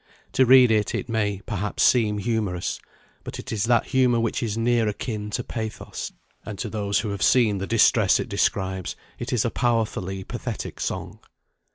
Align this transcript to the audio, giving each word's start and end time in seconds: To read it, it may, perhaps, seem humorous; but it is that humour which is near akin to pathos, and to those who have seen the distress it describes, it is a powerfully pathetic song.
To 0.31 0.47
read 0.47 0.71
it, 0.71 0.95
it 0.95 1.09
may, 1.09 1.41
perhaps, 1.45 1.83
seem 1.83 2.17
humorous; 2.17 2.79
but 3.23 3.37
it 3.37 3.51
is 3.51 3.65
that 3.65 3.89
humour 3.89 4.19
which 4.19 4.41
is 4.41 4.57
near 4.57 4.87
akin 4.87 5.29
to 5.29 5.43
pathos, 5.43 6.11
and 6.43 6.57
to 6.57 6.71
those 6.71 7.01
who 7.01 7.09
have 7.09 7.21
seen 7.21 7.59
the 7.59 7.67
distress 7.67 8.19
it 8.19 8.27
describes, 8.27 8.95
it 9.19 9.31
is 9.31 9.45
a 9.45 9.51
powerfully 9.51 10.23
pathetic 10.23 10.79
song. 10.79 11.19